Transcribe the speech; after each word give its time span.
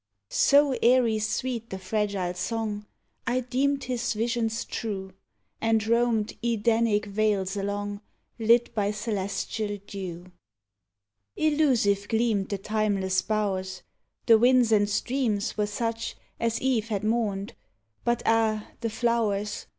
So 0.31 0.75
airy 0.81 1.19
sweet 1.19 1.69
the 1.69 1.77
fragile 1.77 2.33
song, 2.33 2.87
I 3.27 3.41
deemed 3.41 3.83
his 3.83 4.13
visions 4.13 4.65
true, 4.65 5.13
And 5.61 5.85
roamed 5.85 6.35
Edenic 6.43 7.05
vales 7.05 7.55
along, 7.55 8.01
Lit 8.39 8.73
by 8.73 8.89
celestial 8.89 9.77
dew. 9.85 10.31
Illusive 11.35 12.07
gleamed 12.07 12.49
the 12.49 12.57
timeless 12.57 13.21
bow'rs; 13.21 13.83
The 14.25 14.39
winds 14.39 14.71
and 14.71 14.89
streams 14.89 15.55
were 15.55 15.67
such 15.67 16.15
As 16.39 16.59
Eve 16.61 16.87
had 16.89 17.03
mourned 17.03 17.53
but 18.03 18.23
ah, 18.25 18.69
the 18.79 18.89
flow'rs! 18.89 19.67